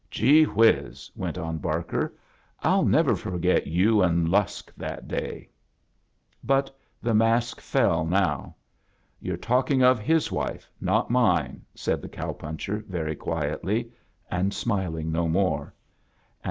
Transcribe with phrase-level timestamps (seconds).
[0.09, 2.15] "Gee whiz!" went on Barker,
[2.61, 5.49] "I'll never forget yoa and Lusk that day!"
[6.43, 8.55] But the mask fell now.
[9.19, 13.91] "You're talk ing of fiis wife, not mine," said tfie cow puncher, very quietly,
[14.31, 15.71] and smiling no more; "and.